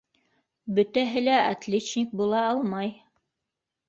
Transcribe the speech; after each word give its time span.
Бөтәһе 0.77 1.21
лә 1.25 1.35
отличник 1.49 2.15
була 2.21 2.39
алмай. 2.55 2.91